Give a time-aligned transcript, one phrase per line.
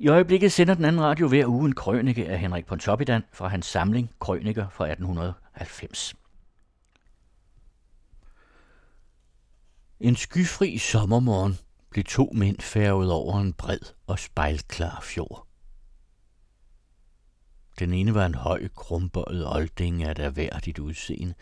[0.00, 3.66] I øjeblikket sender den anden radio hver uge en krønike af Henrik Pontoppidan fra hans
[3.66, 6.14] samling Krøniker fra 1890.
[10.00, 11.58] En skyfri sommermorgen
[11.90, 15.46] blev to mænd færget over en bred og spejlklar fjord.
[17.78, 21.34] Den ene var en høj, krumbøjet olding af der værdigt udseende,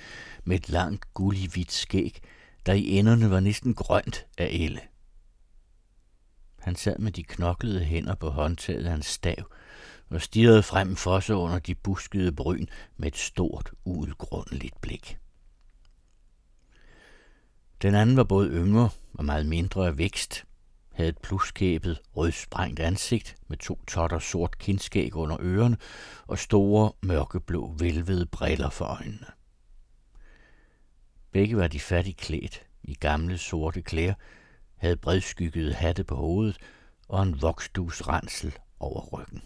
[0.44, 2.20] med et langt gullig hvidt skæg,
[2.66, 4.80] der i enderne var næsten grønt af elle.
[6.66, 9.50] Han sad med de knoklede hænder på håndtaget af en stav
[10.10, 12.66] og stirrede frem for sig under de buskede bryn
[12.96, 15.18] med et stort, uudgrundeligt blik.
[17.82, 20.44] Den anden var både yngre og meget mindre af vækst,
[20.92, 25.76] havde et pluskæbet, rødsprængt ansigt med to totter sort kindskæg under ørerne
[26.26, 29.26] og store, mørkeblå, velvede briller for øjnene.
[31.32, 34.14] Begge var de fattigt klædt i gamle sorte klæder,
[34.76, 36.58] havde bredskyggede hatte på hovedet
[37.08, 39.42] og en voksdus rensel over ryggen.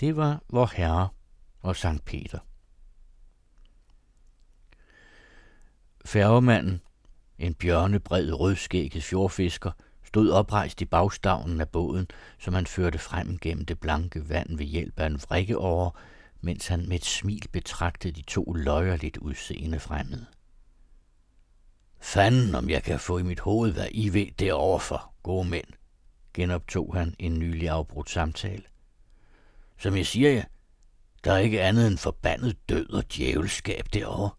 [0.00, 1.08] Det var vor herre
[1.62, 2.38] og Sankt Peter.
[6.04, 6.80] Færgemanden,
[7.38, 9.70] en bjørnebred rødskægget fjordfisker,
[10.04, 12.06] stod oprejst i bagstavnen af båden,
[12.38, 15.90] som han førte frem gennem det blanke vand ved hjælp af en vrikkeåre,
[16.40, 20.26] mens han med et smil betragtede de to løjerligt udseende fremmede.
[22.00, 25.66] Fanden, om jeg kan få i mit hoved, hvad I ved derovre for, gode mænd,
[26.34, 28.62] genoptog han en nylig afbrudt samtale.
[29.78, 30.44] Som jeg siger jer,
[31.24, 34.30] der er ikke andet end forbandet død og djævelskab derovre.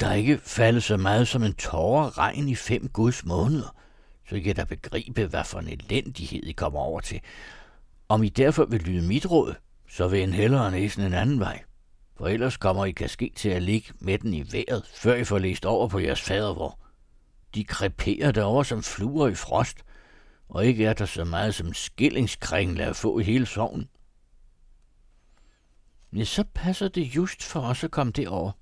[0.00, 3.76] Der er ikke faldet så meget som en tårer regn i fem guds måneder,
[4.28, 7.20] så I kan da begribe, hvad for en elendighed I kommer over til.
[8.08, 9.54] Om I derfor vil lyde mit råd,
[9.88, 11.62] så vil en hellere næsen en anden vej.
[12.16, 15.38] For ellers kommer I kaske til at ligge med den i vejret, før I får
[15.38, 16.78] læst over på jeres fadervor.
[17.54, 19.78] De kreperer derovre som fluer i frost,
[20.48, 23.88] og ikke er der så meget som skillingskringle at få i hele sovnen.
[26.12, 28.52] Ja, så passer det just for os at komme derover,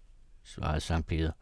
[0.45, 1.33] svarede Sankt Peter.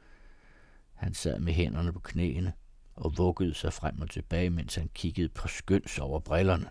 [0.95, 2.53] Han sad med hænderne på knæene
[2.95, 6.69] og vuggede sig frem og tilbage, mens han kiggede på skøns over brillerne.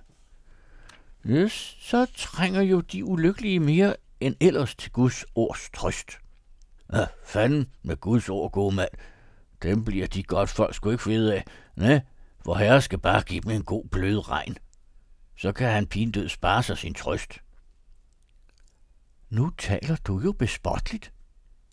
[1.26, 6.12] Yes, så trænger jo de ulykkelige mere end ellers til Guds ords trøst.
[6.88, 8.90] Hvad fanden med Guds ord, gode mand.
[9.64, 11.46] Dem bliver de godt folk sgu ikke fede af.
[11.76, 12.00] Næ,
[12.44, 14.58] hvor herre skal bare give dem en god blød regn.
[15.38, 17.40] Så kan han pindød spare sig sin trøst.
[19.30, 21.14] Nu taler du jo bespotligt,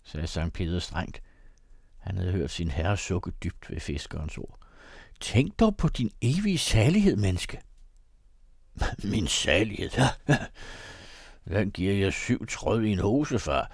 [0.03, 1.21] sagde Sankt Peter strengt.
[1.97, 4.59] Han havde hørt sin herre sukke dybt ved fiskerens ord.
[5.19, 7.61] Tænk dog på din evige salighed, menneske.
[9.11, 9.89] Min salighed?
[11.47, 13.71] Den giver jeg syv tråd i en hose, far.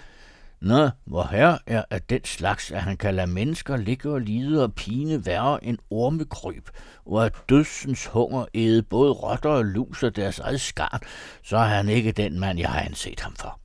[0.62, 4.64] Nå, hvor herre er af den slags, at han kan lade mennesker ligge og lide
[4.64, 6.70] og pine værre end ormekryb,
[7.06, 11.00] og at dødsens hunger æde både rotter og lus og deres eget skarn,
[11.44, 13.60] så er han ikke den mand, jeg har anset ham for.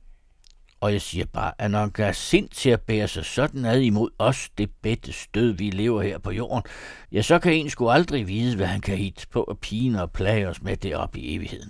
[0.81, 3.79] Og jeg siger bare, at når han kan sind til at bære sig sådan ad
[3.79, 6.63] imod os, det bedte stød, vi lever her på jorden,
[7.11, 10.11] ja, så kan en sgu aldrig vide, hvad han kan hit på at pine og
[10.11, 11.69] plage os med det op i evigheden.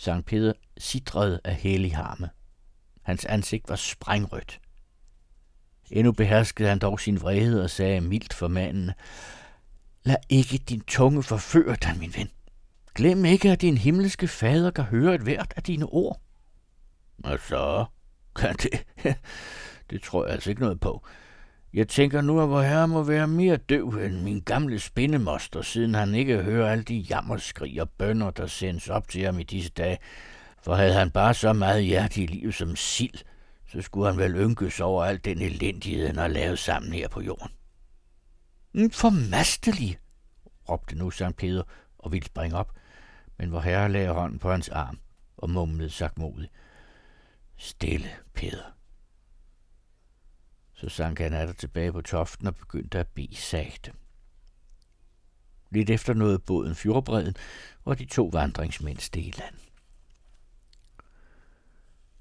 [0.00, 2.30] Sankt Peter sidrede af hellig harme.
[3.02, 4.60] Hans ansigt var sprængrødt.
[5.90, 8.90] Endnu beherskede han dog sin vrede og sagde mildt for manden,
[10.02, 12.30] Lad ikke din tunge forføre dig, min ven.
[12.94, 16.20] Glem ikke, at din himmelske fader kan høre et hvert af dine ord.
[17.24, 17.84] Og så
[18.36, 18.86] kan det...
[19.90, 21.06] det tror jeg altså ikke noget på.
[21.72, 25.94] Jeg tænker nu, at vor herre må være mere døv end min gamle spindemoster, siden
[25.94, 29.70] han ikke hører alle de jammerskrig og bønder, der sendes op til ham i disse
[29.70, 29.98] dage.
[30.62, 33.18] For havde han bare så meget hjerte i livet som sild,
[33.72, 37.20] så skulle han vel ynkes over al den elendighed, han har lavet sammen her på
[37.20, 37.50] jorden.
[38.92, 39.98] Formastelig,
[40.68, 41.62] råbte nu Sankt Peter
[41.98, 42.72] og ville springe op,
[43.38, 44.98] men vor herre lagde hånden på hans arm
[45.36, 46.52] og mumlede sagt modigt.
[47.56, 48.77] Stille, Peter.
[50.80, 53.92] Så sank han atter tilbage på toften og begyndte at bede sagte.
[55.70, 57.36] Lidt efter nåede båden fjordbredden,
[57.84, 59.54] og de to vandringsmænd steg land.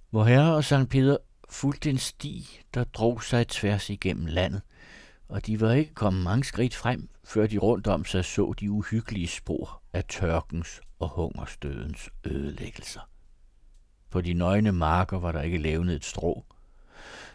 [0.09, 1.17] Hvor herre og Sankt Peter
[1.49, 4.61] fulgte en sti, der drog sig tværs igennem landet,
[5.29, 8.71] og de var ikke kommet mange skridt frem, før de rundt om sig så de
[8.71, 13.09] uhyggelige spor af tørkens og hungerstødens ødelæggelser.
[14.09, 16.45] På de nøgne marker var der ikke levnet et strå.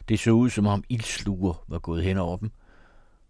[0.08, 2.50] Det så ud, som om ildsluger var gået hen over dem.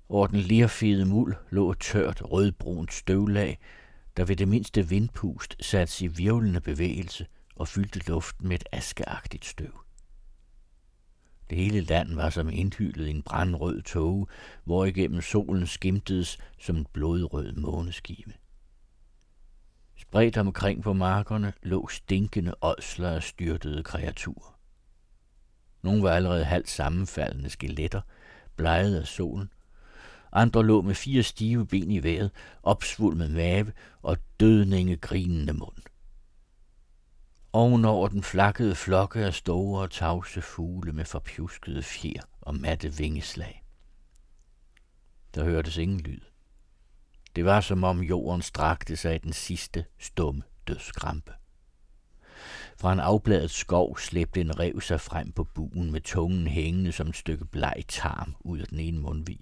[0.08, 3.58] Over den lerfede muld lå et tørt rødbrunt støvlag,
[4.16, 8.64] der ved det mindste vindpust satte sig i virvlende bevægelse og fyldte luften med et
[8.72, 9.84] askeagtigt støv.
[11.50, 14.26] Det hele land var som indhyllet i en brandrød tåge,
[14.64, 18.32] hvor igennem solen skimtedes som en blodrød måneskive.
[19.96, 24.58] Spredt omkring på markerne lå stinkende ådsler af styrtede kreaturer.
[25.82, 28.00] Nogle var allerede halvt sammenfaldende skeletter,
[28.56, 29.50] bleget af solen.
[30.32, 32.30] Andre lå med fire stive ben i vejret,
[32.62, 35.76] opsvulmet mave og dødninge grinende mund.
[37.52, 43.64] Ovenover den flakkede flokke af store og tavse fugle med forpjuskede fjer og matte vingeslag.
[45.34, 46.20] Der hørtes ingen lyd.
[47.36, 51.32] Det var som om jorden strakte sig i den sidste stumme dødskrampe.
[52.82, 57.08] Fra en afbladet skov slæbte en rev sig frem på buen med tungen hængende som
[57.08, 59.40] et stykke bleg tarm ud af den ene mundvig.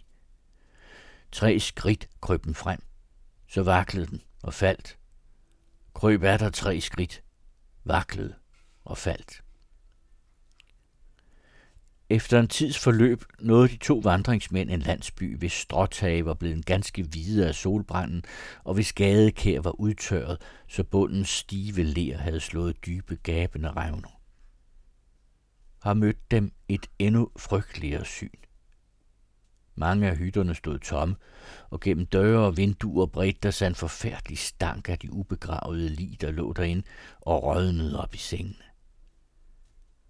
[1.32, 2.82] Tre skridt krøb den frem.
[3.48, 4.98] Så vaklede den og faldt.
[5.94, 7.22] Krøb er der tre skridt,
[7.84, 8.34] vaklede
[8.84, 9.42] og faldt.
[12.12, 17.02] Efter en tids forløb nåede de to vandringsmænd en landsby, hvis stråtage var blevet ganske
[17.02, 18.22] hvide af solbranden,
[18.64, 24.20] og hvis gadekær var udtørret, så bundens stive ler havde slået dybe gabende revner.
[25.82, 28.30] Har mødt dem et endnu frygteligere syn.
[29.74, 31.16] Mange af hytterne stod tomme,
[31.70, 36.20] og gennem døre og vinduer bredte der sig en forfærdelig stank af de ubegravede lig,
[36.20, 36.82] der lå derinde
[37.20, 38.69] og rødnede op i sengene.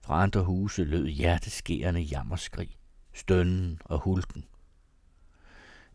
[0.01, 2.77] Fra andre huse lød hjerteskærende jammerskrig,
[3.13, 4.45] stønnen og hulken.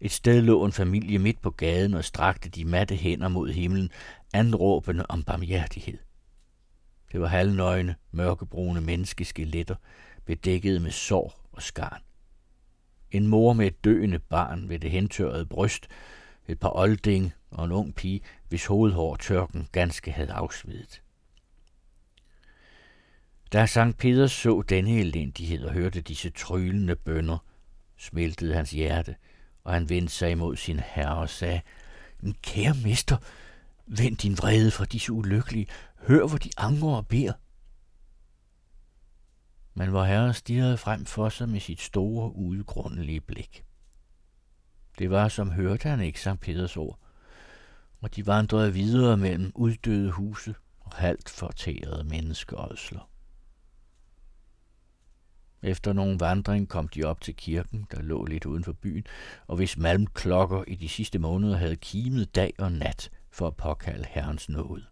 [0.02, 3.90] Et sted lå en familie midt på gaden og strakte de matte hænder mod himlen,
[4.34, 5.98] anråbende om barmhjertighed.
[7.12, 9.76] Det var halvnøgne, mørkebrune menneskeskeletter,
[10.26, 12.02] bedækket med sår og skarn.
[13.12, 15.88] En mor med et døende barn ved det hentørrede bryst,
[16.48, 21.02] et par olding og en ung pige, hvis hovedhår tørken ganske havde afsvedet.
[23.54, 27.38] Da Sankt Peter så denne elendighed og hørte disse tryllende bønder,
[27.98, 29.16] smeltede hans hjerte,
[29.64, 31.62] og han vendte sig imod sin herre og sagde,
[32.42, 33.18] kære mester,
[33.88, 35.68] vend din vrede fra disse ulykkelige,
[36.08, 37.34] hør hvor de angrer og beder.
[39.74, 43.64] Men vor herre stirrede frem for sig med sit store, udgrundelige blik.
[45.00, 47.00] Det var, som hørte han ikke Sankt Peters ord,
[48.02, 53.10] og de vandrede videre mellem uddøde huse og halvt fortærede menneskeådsler.
[55.66, 59.06] Efter nogen vandring kom de op til kirken, der lå lidt uden for byen,
[59.48, 64.06] og hvis malmklokker i de sidste måneder havde kimet dag og nat for at påkalde
[64.10, 64.86] herrens nåde.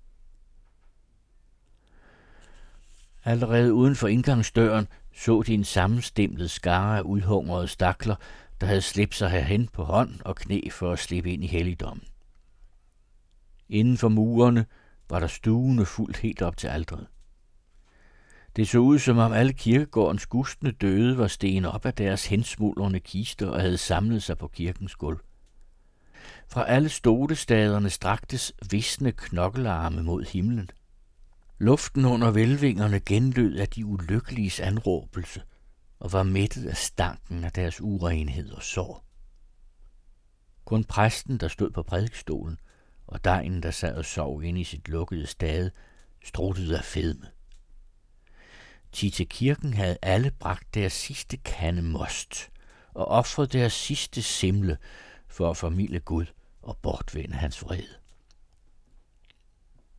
[3.23, 8.15] Allerede uden for indgangsdøren så de en sammenstemlet skare af udhungrede stakler,
[8.61, 12.07] der havde slæbt sig herhen på hånd og knæ for at slippe ind i helligdommen.
[13.69, 14.65] Inden for murene
[15.09, 17.07] var der stuene fuldt helt op til aldret.
[18.55, 23.00] Det så ud, som om alle kirkegårdens gustne døde var sten op af deres hensmuldrende
[23.00, 25.19] kister og havde samlet sig på kirkens gulv.
[26.47, 30.69] Fra alle stolestaderne straktes visne knokkelarme mod himlen.
[31.57, 35.41] Luften under velvingerne genlød af de ulykkeliges anråbelse
[35.99, 39.06] og var mættet af stanken af deres urenhed og sår.
[40.65, 42.57] Kun præsten, der stod på prædikstolen,
[43.07, 45.71] og dejen, der sad og sov inde i sit lukkede stade,
[46.23, 47.32] struttede af fedme.
[48.94, 52.50] Ti til kirken havde alle bragt deres sidste kande most
[52.94, 54.78] og offret deres sidste simle
[55.28, 56.25] for at formidle Gud
[56.62, 57.95] og bortvende hans vrede.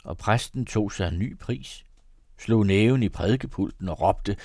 [0.04, 1.84] Og præsten tog sig en ny pris,
[2.38, 4.36] slog næven i prædikepulten og råbte,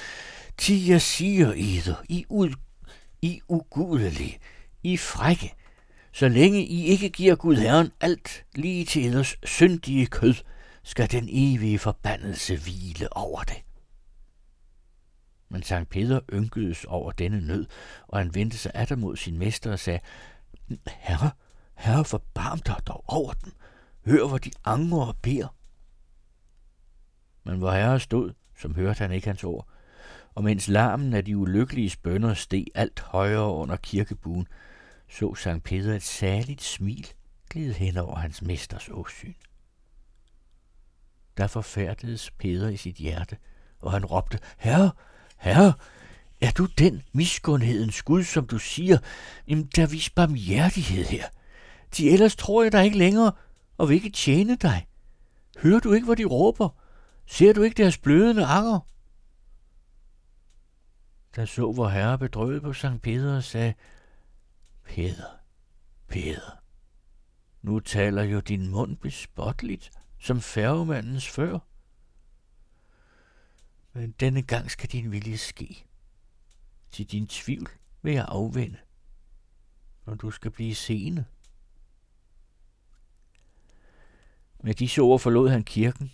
[0.58, 2.54] Ti jeg siger eder, I, ud,
[3.22, 4.40] I ugudelige,
[4.84, 5.54] I frække,
[6.12, 10.36] så længe I ikke giver Gud Herren alt lige til eders syndige kød,
[10.84, 13.64] skal den evige forbandelse hvile over det.
[15.50, 17.66] Men Sankt Peter ynkedes over denne nød,
[18.08, 20.00] og han vendte sig atter mod sin mester og sagde,
[20.88, 21.32] Herre,
[21.76, 23.54] herre, forbarm dig dog over dem.
[24.06, 25.56] Hør, hvor de angrer og beder.
[27.44, 29.68] Men hvor herre stod, som hørte han ikke hans ord,
[30.36, 34.48] og mens larmen af de ulykkelige bønder steg alt højere under kirkebuen,
[35.10, 37.08] så Sankt Peter et særligt smil
[37.50, 39.34] glide hen over hans mesters åsyn.
[41.38, 43.38] Der forfærdedes Peter i sit hjerte,
[43.80, 44.92] og han råbte, Herre,
[45.40, 45.74] Herre,
[46.42, 48.98] er du den miskundhedens Gud, som du siger?
[49.48, 51.26] Jamen, der vis barmhjertighed her.
[51.98, 53.32] De ellers tror jeg dig ikke længere,
[53.78, 54.88] og vil ikke tjene dig.
[55.58, 56.70] Hører du ikke, hvor de råber?
[57.26, 58.80] Ser du ikke deres blødende anger?
[61.36, 63.74] Da så vor herre bedrøvet på Sankt Peter og sagde,
[64.86, 65.26] Peter,
[66.08, 66.60] Peter,
[67.62, 71.60] nu taler jo din mund bespotteligt, som færgemandens før.
[74.00, 75.86] Men denne gang skal din vilje ske.
[76.92, 77.70] Til din tvivl
[78.02, 78.78] vil jeg afvende,
[80.06, 81.26] når du skal blive seende.
[84.64, 86.12] Med disse ord forlod han kirken,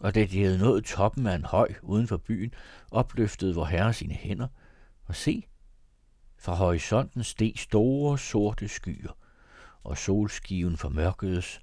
[0.00, 2.54] og da de havde nået toppen af en høj uden for byen,
[2.90, 4.48] opløftede vor herre sine hænder,
[5.04, 5.42] og se,
[6.36, 9.16] fra horisonten steg store sorte skyer,
[9.82, 11.60] og solskiven formørkedes,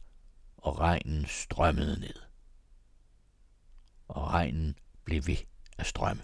[0.58, 2.15] og regnen strømmede ned.
[4.08, 5.50] Og regnen blev ved
[5.81, 6.23] af strømme.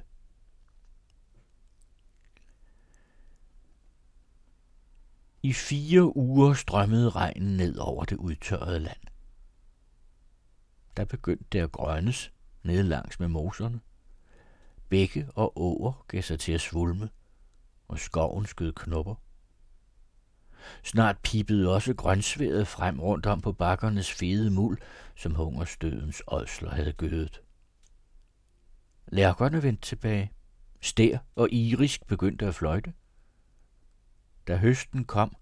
[5.44, 9.02] I fire uger strømmede regnen ned over det udtørrede land.
[10.98, 12.32] Der begyndte det at grønnes
[12.64, 13.80] ned langs med moserne.
[14.90, 17.10] Bække og åer gav sig til at svulme,
[17.88, 19.16] og skoven skød knopper.
[20.84, 24.78] Snart pipede også grønsværet frem rundt om på bakkernes fede muld,
[25.16, 27.42] som hungerstødens ådsler havde gødet.
[29.08, 30.32] Lærkerne vendte tilbage.
[30.82, 32.94] Stær og irisk begyndte at fløjte.
[34.48, 35.36] Da høsten kom,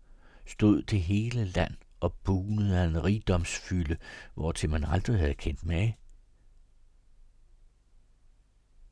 [0.45, 3.98] stod det hele land og bunede af en rigdomsfylde,
[4.34, 5.91] hvor til man aldrig havde kendt med.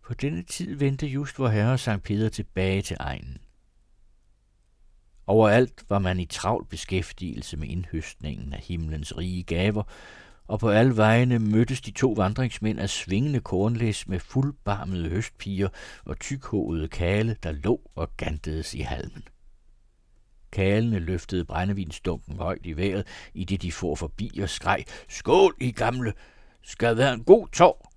[0.01, 3.37] På denne tid vendte just vor herre Sankt Peter tilbage til egnen.
[5.27, 9.83] Overalt var man i travl beskæftigelse med indhøstningen af himlens rige gaver,
[10.47, 15.69] og på alle vejene mødtes de to vandringsmænd af svingende kornlæs med fuldbarmede høstpiger
[16.05, 19.23] og tykhåede kale, der lå og gantedes i halmen.
[20.51, 25.71] Kalene løftede brændevinsdunken højt i vejret, i det de for forbi og skreg, Skål, I
[25.71, 26.13] gamle!
[26.63, 27.93] Skal være en god tår!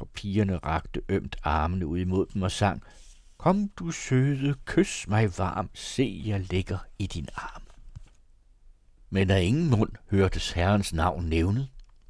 [0.00, 2.82] Og pigerne rakte ømt armene ud imod dem og sang,
[3.38, 7.67] Kom du søde, kys mig varm, se jeg ligger i din arm.
[9.10, 11.68] Men af ingen mund hørtes Herrens navn nævnet,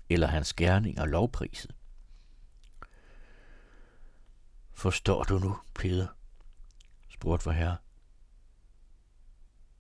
[0.09, 1.75] eller hans gerning og lovpriset.
[4.75, 6.07] Forstår du nu, Peter?
[7.09, 7.77] spurgte vor herre.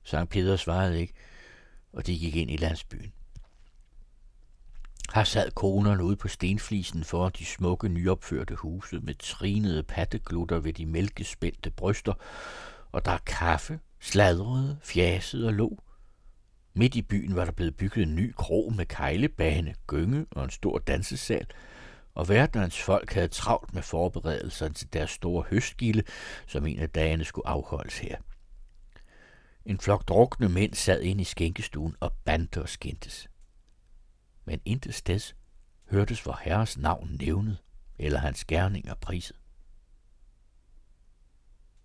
[0.02, 1.14] Sankt Peter svarede ikke,
[1.92, 3.12] og de gik ind i landsbyen.
[5.14, 10.72] Her sad konerne ude på stenflisen for de smukke nyopførte huse med trinede patteglutter ved
[10.72, 12.14] de mælkespændte bryster,
[12.92, 15.78] og der kaffe, sladrede, fjasede og lå.
[16.78, 20.50] Midt i byen var der blevet bygget en ny krog med kejlebane, gynge og en
[20.50, 21.46] stor dansesal,
[22.14, 26.02] og verdens folk havde travlt med forberedelserne til deres store høstgilde,
[26.46, 28.16] som en af dagene skulle afholdes her.
[29.64, 33.28] En flok drukne mænd sad inde i skænkestuen og bandte og skændtes.
[34.44, 35.34] Men intet sted
[35.90, 37.58] hørtes vor herres navn nævnet,
[37.98, 39.36] eller hans gerning og priset.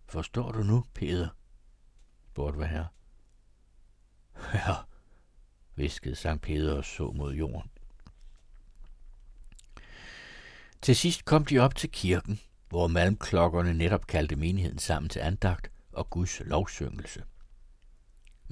[0.06, 1.28] Forstår du nu, Peter?
[2.32, 2.88] spurgte vor herre.
[4.68, 4.76] Ja,
[5.76, 7.70] viskede Sankt Peter og så mod jorden.
[10.82, 15.72] Til sidst kom de op til kirken, hvor malmklokkerne netop kaldte menigheden sammen til andagt
[15.92, 17.24] og Guds lovsyngelse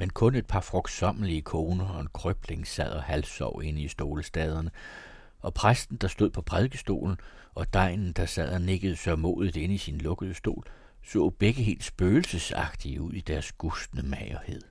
[0.02, 4.72] men kun et par frugtsommelige koner og en krøbling sad og halvsov inde i stolestaderne,
[5.40, 7.18] og præsten, der stod på prædikestolen,
[7.56, 10.64] og degnen, der sad og nikkede sørmodigt inde i sin lukkede stol,
[11.04, 14.62] så begge helt spøgelsesagtige ud i deres gustne magerhed.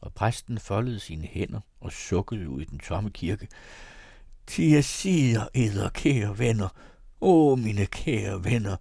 [0.00, 3.48] Og præsten foldede sine hænder og sukkede ud i den tomme kirke.
[4.46, 6.68] Til jeg siger, eder kære venner,
[7.20, 8.76] åh mine kære venner,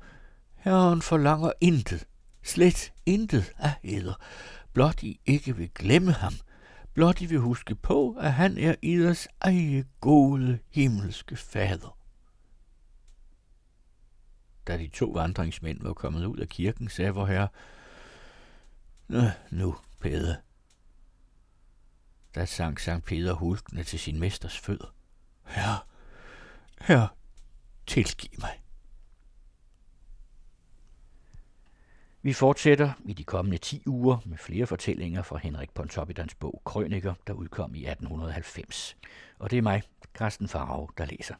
[0.55, 2.07] Herren forlanger intet,
[2.43, 4.13] slet intet af eder,
[4.73, 6.33] blot I ikke vil glemme ham,
[6.93, 11.97] blot I vil huske på, at han er eders eget gode himmelske fader.
[14.67, 17.47] Da de to vandringsmænd var kommet ud af kirken, sagde vor herre,
[19.07, 19.21] Nå,
[19.51, 20.35] nu, Peder.
[22.35, 24.93] Da sang Sankt Peter hulkende til sin mesters fødder.
[25.45, 25.79] Herre,
[26.81, 27.07] herre,
[27.87, 28.61] tilgiv mig.
[32.21, 37.13] Vi fortsætter i de kommende 10 uger med flere fortællinger fra Henrik Pontoppidans bog Krøniker,
[37.27, 38.97] der udkom i 1890.
[39.39, 41.35] Og det er mig, Carsten Farag, der læser.